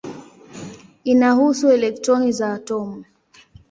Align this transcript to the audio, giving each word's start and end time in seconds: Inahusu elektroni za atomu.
Inahusu 1.03 1.71
elektroni 1.77 2.31
za 2.41 2.53
atomu. 2.53 3.03